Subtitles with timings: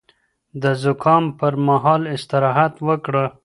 [0.61, 3.25] د زکام پر مهال استراحت وکړه